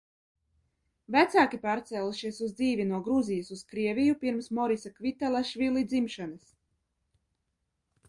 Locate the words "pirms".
4.27-4.51